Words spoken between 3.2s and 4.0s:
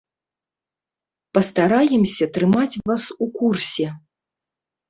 у курсе.